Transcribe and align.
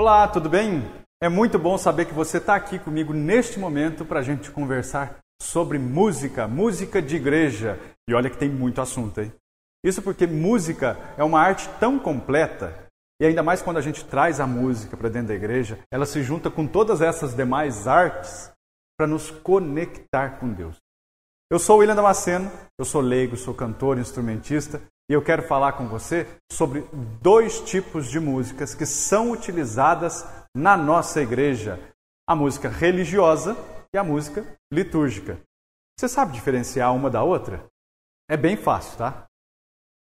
Olá, 0.00 0.28
tudo 0.28 0.48
bem? 0.48 0.84
É 1.20 1.28
muito 1.28 1.58
bom 1.58 1.76
saber 1.76 2.04
que 2.04 2.14
você 2.14 2.38
está 2.38 2.54
aqui 2.54 2.78
comigo 2.78 3.12
neste 3.12 3.58
momento 3.58 4.04
para 4.04 4.20
a 4.20 4.22
gente 4.22 4.48
conversar 4.48 5.18
sobre 5.42 5.76
música, 5.76 6.46
música 6.46 7.02
de 7.02 7.16
igreja. 7.16 7.76
E 8.08 8.14
olha 8.14 8.30
que 8.30 8.38
tem 8.38 8.48
muito 8.48 8.80
assunto 8.80 9.18
aí. 9.18 9.32
Isso 9.84 10.00
porque 10.00 10.24
música 10.24 10.96
é 11.16 11.24
uma 11.24 11.40
arte 11.40 11.68
tão 11.80 11.98
completa, 11.98 12.86
e 13.20 13.26
ainda 13.26 13.42
mais 13.42 13.60
quando 13.60 13.78
a 13.78 13.80
gente 13.80 14.04
traz 14.04 14.38
a 14.38 14.46
música 14.46 14.96
para 14.96 15.08
dentro 15.08 15.30
da 15.30 15.34
igreja, 15.34 15.80
ela 15.92 16.06
se 16.06 16.22
junta 16.22 16.48
com 16.48 16.64
todas 16.64 17.02
essas 17.02 17.34
demais 17.34 17.88
artes 17.88 18.52
para 18.96 19.08
nos 19.08 19.32
conectar 19.32 20.38
com 20.38 20.48
Deus. 20.52 20.76
Eu 21.50 21.58
sou 21.58 21.78
William 21.78 21.96
Damasceno, 21.96 22.48
eu 22.78 22.84
sou 22.84 23.00
leigo, 23.00 23.36
sou 23.36 23.52
cantor, 23.52 23.98
instrumentista, 23.98 24.80
e 25.10 25.12
eu 25.12 25.22
quero 25.22 25.42
falar 25.42 25.72
com 25.72 25.88
você 25.88 26.26
sobre 26.52 26.82
dois 27.22 27.60
tipos 27.60 28.10
de 28.10 28.20
músicas 28.20 28.74
que 28.74 28.84
são 28.84 29.30
utilizadas 29.30 30.24
na 30.54 30.76
nossa 30.76 31.22
igreja: 31.22 31.80
a 32.28 32.36
música 32.36 32.68
religiosa 32.68 33.56
e 33.94 33.98
a 33.98 34.04
música 34.04 34.44
litúrgica. 34.72 35.40
Você 35.98 36.08
sabe 36.08 36.32
diferenciar 36.32 36.94
uma 36.94 37.10
da 37.10 37.22
outra? 37.22 37.64
É 38.30 38.36
bem 38.36 38.56
fácil, 38.56 38.98
tá? 38.98 39.24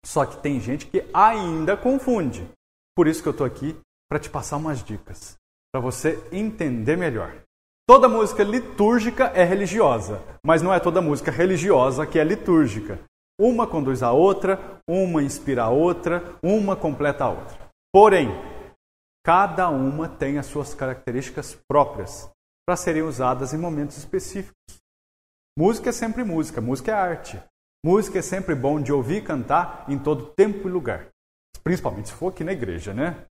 Só 0.05 0.25
que 0.25 0.43
tem 0.43 0.59
gente 0.59 0.87
que 0.87 1.05
ainda 1.13 1.77
confunde. 1.77 2.49
Por 2.97 3.07
isso 3.07 3.23
que 3.23 3.29
eu 3.29 3.33
estou 3.33 3.47
aqui 3.47 3.77
para 4.11 4.19
te 4.19 4.31
passar 4.31 4.57
umas 4.57 4.83
dicas, 4.83 5.37
para 5.73 5.81
você 5.81 6.23
entender 6.33 6.97
melhor. 6.97 7.35
Toda 7.87 8.09
música 8.09 8.43
litúrgica 8.43 9.25
é 9.35 9.45
religiosa, 9.45 10.23
mas 10.45 10.63
não 10.63 10.73
é 10.73 10.81
toda 10.81 11.03
música 11.03 11.31
religiosa 11.31 12.07
que 12.07 12.19
é 12.19 12.25
litúrgica. 12.25 12.99
Uma 13.41 13.67
conduz 13.67 14.03
a 14.03 14.13
outra, 14.13 14.81
uma 14.89 15.23
inspira 15.23 15.65
a 15.65 15.69
outra, 15.69 16.39
uma 16.43 16.77
completa 16.77 17.25
a 17.25 17.31
outra. 17.31 17.59
Porém, 17.93 18.29
cada 19.25 19.69
uma 19.69 20.09
tem 20.09 20.39
as 20.39 20.47
suas 20.47 20.75
características 20.75 21.59
próprias 21.69 22.31
para 22.67 22.77
serem 22.77 23.03
usadas 23.03 23.53
em 23.53 23.59
momentos 23.59 23.97
específicos. 23.99 24.55
Música 25.59 25.91
é 25.91 25.93
sempre 25.93 26.23
música, 26.23 26.61
música 26.61 26.93
é 26.93 26.95
arte. 26.95 27.43
Música 27.85 28.19
é 28.19 28.23
sempre 28.23 28.55
bom 28.55 28.81
de 28.81 28.93
ouvir 28.93 29.17
e 29.17 29.23
cantar 29.23 29.85
em 29.89 29.99
todo 29.99 30.33
tempo 30.35 30.69
e 30.69 30.73
lugar, 30.73 31.09
principalmente 31.63 32.09
se 32.09 32.15
for 32.15 32.29
aqui 32.29 32.43
na 32.43 32.53
igreja, 32.53 32.95
né? 32.95 33.27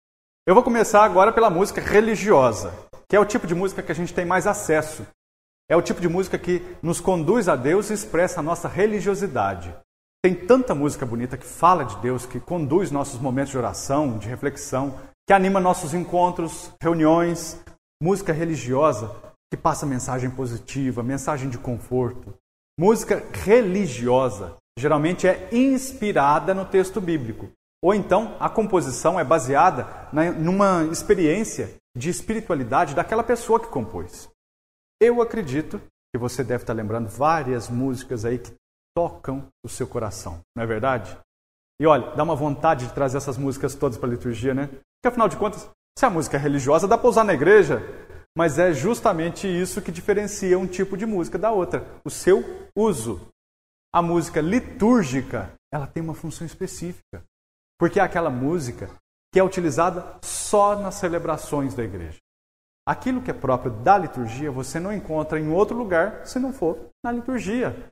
Eu 0.46 0.54
vou 0.54 0.62
começar 0.62 1.04
agora 1.04 1.32
pela 1.32 1.48
música 1.48 1.80
religiosa, 1.80 2.74
que 3.08 3.16
é 3.16 3.20
o 3.20 3.24
tipo 3.24 3.46
de 3.46 3.54
música 3.54 3.82
que 3.82 3.92
a 3.92 3.94
gente 3.94 4.12
tem 4.12 4.24
mais 4.24 4.46
acesso. 4.46 5.06
É 5.70 5.76
o 5.76 5.80
tipo 5.80 6.00
de 6.00 6.08
música 6.08 6.38
que 6.38 6.60
nos 6.82 7.00
conduz 7.00 7.48
a 7.48 7.56
Deus 7.56 7.88
e 7.88 7.94
expressa 7.94 8.40
a 8.40 8.42
nossa 8.42 8.68
religiosidade. 8.68 9.74
Tem 10.24 10.36
tanta 10.36 10.72
música 10.72 11.04
bonita 11.04 11.36
que 11.36 11.44
fala 11.44 11.84
de 11.84 11.96
Deus, 11.96 12.24
que 12.24 12.38
conduz 12.38 12.92
nossos 12.92 13.20
momentos 13.20 13.50
de 13.50 13.58
oração, 13.58 14.18
de 14.18 14.28
reflexão, 14.28 14.96
que 15.26 15.32
anima 15.32 15.58
nossos 15.58 15.94
encontros, 15.94 16.70
reuniões. 16.80 17.60
Música 18.00 18.32
religiosa 18.32 19.10
que 19.52 19.56
passa 19.56 19.84
mensagem 19.84 20.30
positiva, 20.30 21.02
mensagem 21.02 21.50
de 21.50 21.58
conforto. 21.58 22.34
Música 22.78 23.20
religiosa 23.32 24.56
geralmente 24.78 25.26
é 25.26 25.48
inspirada 25.52 26.54
no 26.54 26.64
texto 26.66 27.00
bíblico. 27.00 27.50
Ou 27.82 27.92
então 27.92 28.36
a 28.38 28.48
composição 28.48 29.18
é 29.18 29.24
baseada 29.24 30.08
na, 30.12 30.30
numa 30.30 30.84
experiência 30.84 31.74
de 31.96 32.10
espiritualidade 32.10 32.94
daquela 32.94 33.24
pessoa 33.24 33.58
que 33.58 33.66
compôs. 33.66 34.28
Eu 35.00 35.20
acredito 35.20 35.80
que 36.14 36.18
você 36.18 36.44
deve 36.44 36.62
estar 36.62 36.72
lembrando 36.72 37.08
várias 37.08 37.68
músicas 37.68 38.24
aí 38.24 38.38
que 38.38 38.52
tocam 38.94 39.48
o 39.64 39.68
seu 39.68 39.86
coração, 39.86 40.40
não 40.56 40.62
é 40.62 40.66
verdade? 40.66 41.16
E 41.80 41.86
olha, 41.86 42.14
dá 42.14 42.22
uma 42.22 42.36
vontade 42.36 42.86
de 42.86 42.94
trazer 42.94 43.16
essas 43.16 43.36
músicas 43.36 43.74
todas 43.74 43.98
para 43.98 44.08
a 44.08 44.12
liturgia, 44.12 44.54
né? 44.54 44.66
Porque 44.66 45.08
afinal 45.08 45.28
de 45.28 45.36
contas, 45.36 45.68
se 45.98 46.06
a 46.06 46.10
música 46.10 46.36
é 46.36 46.40
religiosa, 46.40 46.86
dá 46.86 46.96
para 46.96 47.08
usar 47.08 47.24
na 47.24 47.34
igreja, 47.34 47.82
mas 48.36 48.58
é 48.58 48.72
justamente 48.72 49.46
isso 49.46 49.82
que 49.82 49.92
diferencia 49.92 50.58
um 50.58 50.66
tipo 50.66 50.96
de 50.96 51.04
música 51.04 51.38
da 51.38 51.50
outra, 51.50 51.86
o 52.04 52.10
seu 52.10 52.68
uso. 52.76 53.28
A 53.92 54.00
música 54.00 54.40
litúrgica, 54.40 55.52
ela 55.72 55.86
tem 55.86 56.02
uma 56.02 56.14
função 56.14 56.46
específica, 56.46 57.22
porque 57.78 58.00
é 58.00 58.02
aquela 58.02 58.30
música 58.30 58.88
que 59.32 59.40
é 59.40 59.44
utilizada 59.44 60.18
só 60.22 60.76
nas 60.76 60.94
celebrações 60.94 61.74
da 61.74 61.82
igreja. 61.82 62.18
Aquilo 62.86 63.22
que 63.22 63.30
é 63.30 63.34
próprio 63.34 63.70
da 63.82 63.96
liturgia, 63.96 64.50
você 64.50 64.80
não 64.80 64.92
encontra 64.92 65.38
em 65.38 65.50
outro 65.50 65.76
lugar 65.76 66.26
se 66.26 66.38
não 66.38 66.52
for 66.52 66.90
na 67.04 67.12
liturgia. 67.12 67.91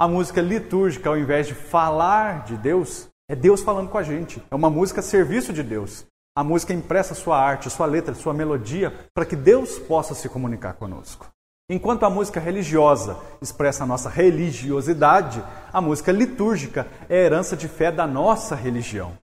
A 0.00 0.06
música 0.06 0.40
litúrgica, 0.40 1.08
ao 1.08 1.18
invés 1.18 1.48
de 1.48 1.54
falar 1.54 2.44
de 2.44 2.56
Deus, 2.56 3.08
é 3.28 3.34
Deus 3.34 3.62
falando 3.62 3.88
com 3.88 3.98
a 3.98 4.02
gente. 4.04 4.40
É 4.48 4.54
uma 4.54 4.70
música 4.70 5.00
a 5.00 5.02
serviço 5.02 5.52
de 5.52 5.60
Deus. 5.60 6.06
A 6.36 6.44
música 6.44 6.72
empresta 6.72 7.16
sua 7.16 7.36
arte, 7.36 7.68
sua 7.68 7.84
letra, 7.84 8.14
sua 8.14 8.32
melodia, 8.32 8.92
para 9.12 9.26
que 9.26 9.34
Deus 9.34 9.76
possa 9.76 10.14
se 10.14 10.28
comunicar 10.28 10.74
conosco. 10.74 11.28
Enquanto 11.68 12.04
a 12.04 12.10
música 12.10 12.38
religiosa 12.38 13.18
expressa 13.42 13.82
a 13.82 13.86
nossa 13.88 14.08
religiosidade, 14.08 15.42
a 15.72 15.80
música 15.80 16.12
litúrgica 16.12 16.86
é 17.08 17.16
a 17.16 17.24
herança 17.24 17.56
de 17.56 17.66
fé 17.66 17.90
da 17.90 18.06
nossa 18.06 18.54
religião. 18.54 19.18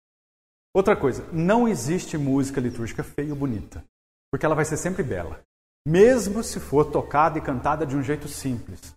Outra 0.76 0.94
coisa, 0.94 1.26
não 1.32 1.70
existe 1.70 2.18
música 2.18 2.60
litúrgica 2.60 3.02
feia 3.02 3.32
ou 3.32 3.40
bonita, 3.40 3.82
porque 4.30 4.46
ela 4.46 4.54
vai 4.56 4.66
ser 4.66 4.76
sempre 4.76 5.04
bela, 5.04 5.40
mesmo 5.88 6.44
se 6.44 6.60
for 6.60 6.92
tocada 6.92 7.38
e 7.38 7.42
cantada 7.42 7.86
de 7.86 7.96
um 7.96 8.04
jeito 8.04 8.28
simples. 8.28 8.94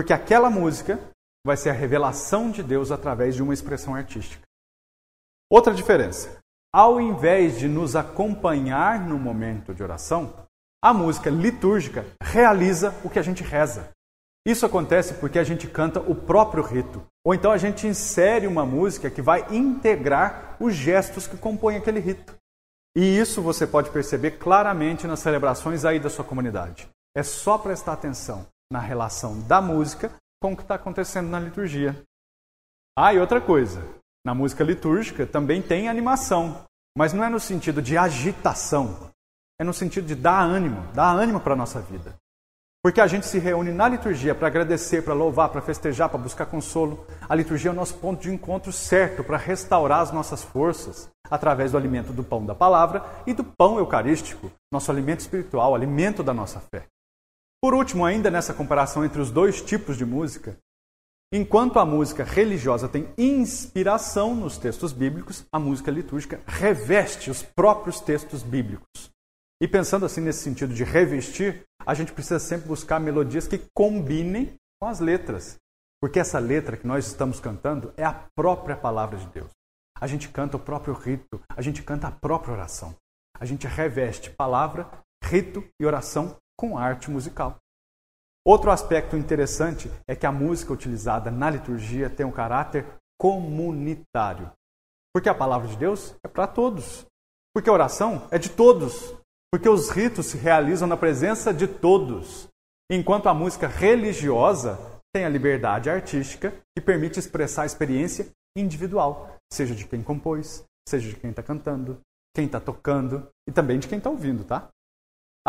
Porque 0.00 0.14
aquela 0.14 0.48
música 0.48 0.98
vai 1.44 1.58
ser 1.58 1.68
a 1.68 1.74
revelação 1.74 2.50
de 2.50 2.62
Deus 2.62 2.90
através 2.90 3.34
de 3.34 3.42
uma 3.42 3.52
expressão 3.52 3.94
artística. 3.94 4.42
Outra 5.52 5.74
diferença: 5.74 6.38
ao 6.74 6.98
invés 6.98 7.58
de 7.58 7.68
nos 7.68 7.94
acompanhar 7.94 8.98
no 9.06 9.18
momento 9.18 9.74
de 9.74 9.82
oração, 9.82 10.32
a 10.82 10.94
música 10.94 11.28
litúrgica 11.28 12.06
realiza 12.18 12.98
o 13.04 13.10
que 13.10 13.18
a 13.18 13.22
gente 13.22 13.42
reza. 13.42 13.90
Isso 14.46 14.64
acontece 14.64 15.12
porque 15.12 15.38
a 15.38 15.44
gente 15.44 15.68
canta 15.68 16.00
o 16.00 16.14
próprio 16.14 16.62
rito, 16.62 17.06
ou 17.22 17.34
então 17.34 17.52
a 17.52 17.58
gente 17.58 17.86
insere 17.86 18.46
uma 18.46 18.64
música 18.64 19.10
que 19.10 19.20
vai 19.20 19.44
integrar 19.54 20.56
os 20.58 20.74
gestos 20.74 21.26
que 21.26 21.36
compõem 21.36 21.76
aquele 21.76 22.00
rito. 22.00 22.34
E 22.96 23.18
isso 23.18 23.42
você 23.42 23.66
pode 23.66 23.90
perceber 23.90 24.38
claramente 24.38 25.06
nas 25.06 25.20
celebrações 25.20 25.84
aí 25.84 26.00
da 26.00 26.08
sua 26.08 26.24
comunidade. 26.24 26.88
É 27.14 27.22
só 27.22 27.58
prestar 27.58 27.92
atenção 27.92 28.46
na 28.70 28.78
relação 28.78 29.40
da 29.40 29.60
música 29.60 30.12
com 30.40 30.52
o 30.52 30.56
que 30.56 30.62
está 30.62 30.76
acontecendo 30.76 31.28
na 31.28 31.40
liturgia. 31.40 32.00
Ah, 32.96 33.12
e 33.12 33.18
outra 33.18 33.40
coisa: 33.40 33.82
na 34.24 34.34
música 34.34 34.64
litúrgica 34.64 35.26
também 35.26 35.60
tem 35.60 35.88
animação, 35.88 36.64
mas 36.96 37.12
não 37.12 37.24
é 37.24 37.28
no 37.28 37.40
sentido 37.40 37.82
de 37.82 37.96
agitação, 37.98 39.10
é 39.58 39.64
no 39.64 39.72
sentido 39.72 40.06
de 40.06 40.14
dar 40.14 40.42
ânimo, 40.42 40.86
dar 40.92 41.12
ânimo 41.12 41.40
para 41.40 41.54
a 41.54 41.56
nossa 41.56 41.80
vida. 41.80 42.14
Porque 42.82 43.00
a 43.00 43.06
gente 43.06 43.26
se 43.26 43.38
reúne 43.38 43.72
na 43.72 43.86
liturgia 43.86 44.34
para 44.34 44.46
agradecer, 44.46 45.02
para 45.02 45.12
louvar, 45.12 45.50
para 45.50 45.60
festejar, 45.60 46.08
para 46.08 46.18
buscar 46.18 46.46
consolo. 46.46 47.06
A 47.28 47.34
liturgia 47.34 47.70
é 47.70 47.72
o 47.72 47.76
nosso 47.76 47.94
ponto 47.98 48.22
de 48.22 48.32
encontro 48.32 48.72
certo 48.72 49.22
para 49.22 49.36
restaurar 49.36 50.00
as 50.00 50.10
nossas 50.10 50.42
forças 50.42 51.10
através 51.30 51.72
do 51.72 51.76
alimento 51.76 52.10
do 52.10 52.24
pão 52.24 52.44
da 52.44 52.54
palavra 52.54 53.04
e 53.26 53.34
do 53.34 53.44
pão 53.44 53.78
eucarístico, 53.78 54.50
nosso 54.72 54.90
alimento 54.90 55.20
espiritual, 55.20 55.74
alimento 55.74 56.22
da 56.22 56.32
nossa 56.32 56.58
fé. 56.58 56.86
Por 57.62 57.74
último, 57.74 58.06
ainda 58.06 58.30
nessa 58.30 58.54
comparação 58.54 59.04
entre 59.04 59.20
os 59.20 59.30
dois 59.30 59.60
tipos 59.60 59.98
de 59.98 60.06
música, 60.06 60.56
enquanto 61.32 61.78
a 61.78 61.84
música 61.84 62.24
religiosa 62.24 62.88
tem 62.88 63.12
inspiração 63.18 64.34
nos 64.34 64.56
textos 64.56 64.92
bíblicos, 64.92 65.44
a 65.52 65.58
música 65.58 65.90
litúrgica 65.90 66.40
reveste 66.46 67.30
os 67.30 67.42
próprios 67.42 68.00
textos 68.00 68.42
bíblicos. 68.42 69.10
E 69.62 69.68
pensando 69.68 70.06
assim 70.06 70.22
nesse 70.22 70.42
sentido 70.42 70.72
de 70.72 70.84
revestir, 70.84 71.64
a 71.84 71.92
gente 71.92 72.14
precisa 72.14 72.38
sempre 72.38 72.66
buscar 72.66 72.98
melodias 72.98 73.46
que 73.46 73.60
combinem 73.74 74.54
com 74.80 74.88
as 74.88 75.00
letras. 75.00 75.58
Porque 76.00 76.18
essa 76.18 76.38
letra 76.38 76.78
que 76.78 76.86
nós 76.86 77.06
estamos 77.06 77.40
cantando 77.40 77.92
é 77.94 78.04
a 78.04 78.26
própria 78.34 78.74
palavra 78.74 79.18
de 79.18 79.26
Deus. 79.26 79.50
A 80.00 80.06
gente 80.06 80.30
canta 80.30 80.56
o 80.56 80.60
próprio 80.60 80.94
rito, 80.94 81.42
a 81.54 81.60
gente 81.60 81.82
canta 81.82 82.08
a 82.08 82.10
própria 82.10 82.54
oração. 82.54 82.96
A 83.38 83.44
gente 83.44 83.66
reveste 83.66 84.30
palavra, 84.30 84.90
rito 85.22 85.62
e 85.78 85.84
oração 85.84 86.38
com 86.60 86.76
arte 86.76 87.10
musical. 87.10 87.56
Outro 88.46 88.70
aspecto 88.70 89.16
interessante 89.16 89.90
é 90.06 90.14
que 90.14 90.26
a 90.26 90.32
música 90.32 90.74
utilizada 90.74 91.30
na 91.30 91.48
liturgia 91.48 92.10
tem 92.10 92.26
um 92.26 92.30
caráter 92.30 92.84
comunitário. 93.18 94.52
Porque 95.10 95.30
a 95.30 95.34
palavra 95.34 95.68
de 95.68 95.76
Deus 95.78 96.14
é 96.22 96.28
para 96.28 96.46
todos. 96.46 97.06
Porque 97.54 97.70
a 97.70 97.72
oração 97.72 98.28
é 98.30 98.38
de 98.38 98.50
todos. 98.50 99.14
Porque 99.50 99.70
os 99.70 99.88
ritos 99.88 100.26
se 100.26 100.36
realizam 100.36 100.86
na 100.86 100.98
presença 100.98 101.52
de 101.52 101.66
todos. 101.66 102.46
Enquanto 102.90 103.30
a 103.30 103.34
música 103.34 103.66
religiosa 103.66 104.78
tem 105.14 105.24
a 105.24 105.30
liberdade 105.30 105.88
artística 105.88 106.52
que 106.76 106.84
permite 106.84 107.18
expressar 107.18 107.62
a 107.62 107.66
experiência 107.66 108.28
individual, 108.54 109.34
seja 109.50 109.74
de 109.74 109.86
quem 109.86 110.02
compôs, 110.02 110.62
seja 110.86 111.08
de 111.08 111.16
quem 111.16 111.30
está 111.30 111.42
cantando, 111.42 112.00
quem 112.34 112.44
está 112.44 112.60
tocando 112.60 113.26
e 113.48 113.52
também 113.52 113.78
de 113.78 113.88
quem 113.88 113.96
está 113.96 114.10
ouvindo, 114.10 114.44
tá? 114.44 114.68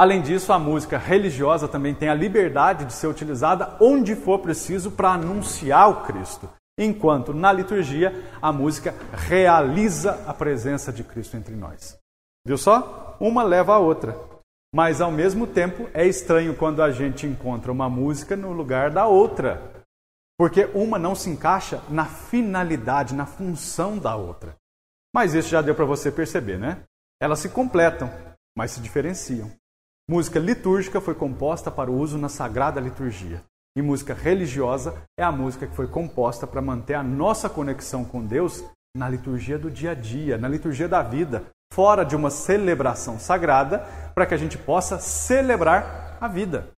Além 0.01 0.19
disso, 0.19 0.51
a 0.51 0.57
música 0.57 0.98
religiosa 0.98 1.68
também 1.68 1.94
tem 1.94 2.09
a 2.09 2.15
liberdade 2.15 2.86
de 2.86 2.94
ser 2.94 3.06
utilizada 3.06 3.77
onde 3.80 4.15
for 4.15 4.39
preciso 4.39 4.89
para 4.89 5.12
anunciar 5.12 5.92
o 5.92 6.03
Cristo, 6.03 6.50
enquanto 6.75 7.36
na 7.36 7.53
liturgia 7.53 8.12
a 8.42 8.51
música 8.51 8.95
realiza 9.13 10.13
a 10.25 10.33
presença 10.33 10.92
de 10.92 11.03
Cristo 11.03 11.38
entre 11.38 11.56
nós. 11.56 12.00
Viu 12.44 12.57
só? 12.57 13.15
uma 13.19 13.44
leva 13.44 13.75
a 13.75 13.77
outra. 13.77 14.19
Mas 14.74 15.01
ao 15.01 15.12
mesmo 15.12 15.45
tempo 15.45 15.88
é 15.94 16.07
estranho 16.07 16.57
quando 16.57 16.81
a 16.81 16.89
gente 16.89 17.27
encontra 17.27 17.71
uma 17.71 17.88
música 17.88 18.36
no 18.36 18.51
lugar 18.53 18.89
da 18.89 19.06
outra. 19.06 19.86
Porque 20.36 20.65
uma 20.74 20.98
não 20.98 21.13
se 21.13 21.30
encaixa 21.30 21.80
na 21.88 22.06
finalidade, 22.06 23.13
na 23.13 23.27
função 23.27 24.00
da 24.00 24.15
outra. 24.15 24.56
Mas 25.13 25.36
isso 25.36 25.50
já 25.50 25.62
deu 25.62 25.75
para 25.75 25.86
você 25.86 26.12
perceber, 26.12 26.57
né? 26.57 26.81
Elas 27.21 27.38
se 27.38 27.50
completam, 27.50 28.09
mas 28.57 28.71
se 28.71 28.81
diferenciam. 28.81 29.60
Música 30.11 30.41
litúrgica 30.41 30.99
foi 30.99 31.15
composta 31.15 31.71
para 31.71 31.89
o 31.89 31.97
uso 31.97 32.17
na 32.17 32.27
sagrada 32.27 32.81
liturgia. 32.81 33.41
E 33.77 33.81
música 33.81 34.13
religiosa 34.13 34.93
é 35.17 35.23
a 35.23 35.31
música 35.31 35.65
que 35.65 35.73
foi 35.73 35.87
composta 35.87 36.45
para 36.45 36.61
manter 36.61 36.95
a 36.95 37.01
nossa 37.01 37.49
conexão 37.49 38.03
com 38.03 38.21
Deus 38.21 38.61
na 38.93 39.07
liturgia 39.07 39.57
do 39.57 39.71
dia 39.71 39.91
a 39.91 39.93
dia, 39.93 40.37
na 40.37 40.49
liturgia 40.49 40.89
da 40.89 41.01
vida, 41.01 41.45
fora 41.73 42.03
de 42.03 42.13
uma 42.13 42.29
celebração 42.29 43.17
sagrada, 43.17 43.87
para 44.13 44.25
que 44.25 44.33
a 44.33 44.37
gente 44.37 44.57
possa 44.57 44.99
celebrar 44.99 46.17
a 46.19 46.27
vida. 46.27 46.71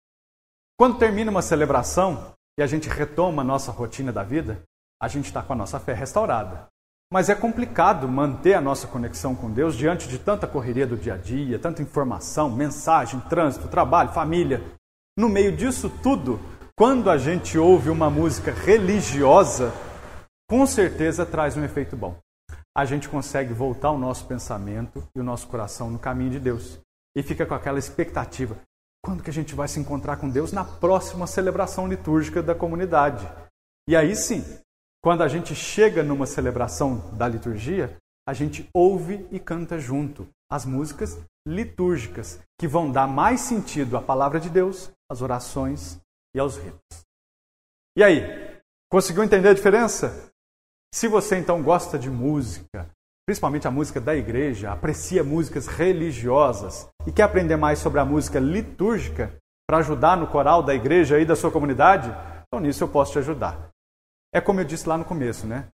Quando 0.79 0.99
termina 0.99 1.31
uma 1.31 1.41
celebração 1.41 2.35
e 2.61 2.63
a 2.63 2.67
gente 2.67 2.87
retoma 2.87 3.41
a 3.41 3.47
nossa 3.47 3.73
rotina 3.73 4.13
da 4.13 4.23
vida, 4.23 4.61
a 5.01 5.09
gente 5.09 5.25
está 5.25 5.43
com 5.43 5.55
a 5.55 5.57
nossa 5.57 5.81
fé 5.81 5.95
restaurada. 5.95 6.67
Mas 7.13 7.29
é 7.29 7.35
complicado 7.35 8.09
manter 8.09 8.55
a 8.55 8.61
nossa 8.63 8.87
conexão 8.87 9.35
com 9.35 9.51
Deus 9.51 9.77
diante 9.77 10.09
de 10.09 10.19
tanta 10.19 10.47
correria 10.47 10.87
do 10.87 10.97
dia 10.97 11.13
a 11.13 11.17
dia, 11.19 11.59
tanta 11.59 11.83
informação, 11.83 12.49
mensagem, 12.49 13.21
trânsito, 13.29 13.69
trabalho, 13.69 14.15
família. 14.15 14.63
No 15.15 15.29
meio 15.29 15.55
disso 15.55 15.91
tudo, 16.03 16.41
quando 16.75 17.11
a 17.11 17.19
gente 17.19 17.59
ouve 17.59 17.91
uma 17.91 18.09
música 18.09 18.51
religiosa, 18.51 19.75
com 20.49 20.65
certeza 20.65 21.27
traz 21.27 21.55
um 21.55 21.63
efeito 21.63 21.95
bom. 21.95 22.17
A 22.75 22.87
gente 22.87 23.11
consegue 23.11 23.53
voltar 23.53 23.91
o 23.91 23.99
nosso 23.99 24.27
pensamento 24.27 25.07
e 25.15 25.21
o 25.21 25.25
nosso 25.25 25.47
coração 25.49 25.91
no 25.91 25.99
caminho 25.99 26.31
de 26.31 26.41
Deus. 26.41 26.81
E 27.15 27.23
fica 27.23 27.45
com 27.45 27.53
aquela 27.53 27.79
expectativa: 27.79 28.57
quando 29.05 29.23
que 29.23 29.29
a 29.29 29.35
gente 29.35 29.55
vai 29.55 29.69
se 29.69 29.79
encontrar 29.79 30.17
com 30.17 30.31
Deus 30.31 30.51
na 30.51 30.65
próxima 30.65 31.27
celebração 31.27 31.87
litúrgica 31.87 32.43
da 32.43 32.55
comunidade? 32.55 33.31
E 33.87 33.95
aí 33.95 34.17
sim, 34.17 34.43
quando 35.03 35.23
a 35.23 35.29
gente 35.29 35.55
chega 35.55 36.03
numa 36.03 36.27
celebração 36.27 37.11
da 37.17 37.27
liturgia, 37.27 37.97
a 38.27 38.33
gente 38.33 38.69
ouve 38.73 39.27
e 39.33 39.41
canta 39.41 39.79
junto 39.79 40.29
as 40.49 40.65
músicas 40.65 41.19
litúrgicas, 41.47 42.41
que 42.59 42.69
vão 42.69 42.93
dar 42.93 43.09
mais 43.09 43.41
sentido 43.41 43.97
à 43.97 44.03
palavra 44.03 44.39
de 44.39 44.49
Deus, 44.49 44.93
às 45.11 45.21
orações 45.21 45.99
e 46.35 46.39
aos 46.39 46.57
ritos. 46.57 47.01
E 47.97 48.05
aí, 48.05 48.23
conseguiu 48.89 49.25
entender 49.25 49.49
a 49.49 49.55
diferença? 49.55 50.31
Se 50.95 51.09
você 51.09 51.37
então 51.37 51.63
gosta 51.63 51.99
de 51.99 52.09
música, 52.09 52.89
principalmente 53.27 53.67
a 53.67 53.73
música 53.73 54.01
da 54.01 54.15
igreja, 54.15 54.71
aprecia 54.71 55.25
músicas 55.25 55.67
religiosas 55.67 56.89
e 57.07 57.11
quer 57.11 57.25
aprender 57.25 57.57
mais 57.57 57.81
sobre 57.81 57.99
a 57.99 58.05
música 58.05 58.39
litúrgica 58.39 59.37
para 59.69 59.79
ajudar 59.79 60.17
no 60.17 60.29
coral 60.29 60.63
da 60.63 60.75
igreja 60.75 61.19
e 61.19 61.25
da 61.25 61.35
sua 61.35 61.51
comunidade, 61.51 62.09
então 62.47 62.61
nisso 62.61 62.85
eu 62.85 62.89
posso 62.89 63.13
te 63.13 63.19
ajudar. 63.19 63.72
É 64.33 64.41
como 64.41 64.61
eu 64.61 64.65
disse 64.65 64.89
lá 64.89 64.97
no 64.97 65.05
começo, 65.05 65.47
né? 65.47 65.69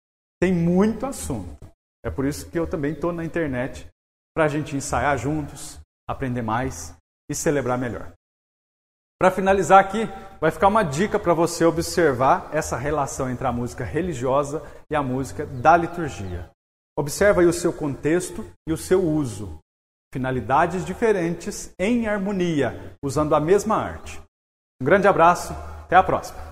Tem 0.40 0.52
muito 0.52 1.06
assunto. 1.06 1.56
É 2.04 2.10
por 2.10 2.24
isso 2.24 2.48
que 2.50 2.58
eu 2.58 2.66
também 2.66 2.92
estou 2.92 3.12
na 3.12 3.24
internet 3.24 3.88
para 4.34 4.44
a 4.44 4.48
gente 4.48 4.76
ensaiar 4.76 5.16
juntos, 5.16 5.80
aprender 6.08 6.42
mais 6.42 6.94
e 7.30 7.34
celebrar 7.34 7.78
melhor. 7.78 8.12
Para 9.18 9.30
finalizar 9.30 9.80
aqui, 9.80 10.06
vai 10.40 10.50
ficar 10.50 10.68
uma 10.68 10.82
dica 10.82 11.18
para 11.18 11.32
você 11.32 11.64
observar 11.64 12.50
essa 12.52 12.76
relação 12.76 13.30
entre 13.30 13.46
a 13.46 13.52
música 13.52 13.84
religiosa 13.84 14.62
e 14.90 14.94
a 14.94 15.02
música 15.02 15.46
da 15.46 15.76
liturgia. 15.76 16.50
Observa 16.96 17.40
aí 17.40 17.46
o 17.46 17.52
seu 17.52 17.72
contexto 17.72 18.44
e 18.68 18.72
o 18.72 18.76
seu 18.76 19.02
uso. 19.02 19.58
Finalidades 20.12 20.84
diferentes 20.84 21.72
em 21.78 22.06
harmonia, 22.06 22.96
usando 23.02 23.34
a 23.34 23.40
mesma 23.40 23.76
arte. 23.76 24.20
Um 24.80 24.84
grande 24.84 25.08
abraço, 25.08 25.52
até 25.84 25.96
a 25.96 26.02
próxima. 26.02 26.43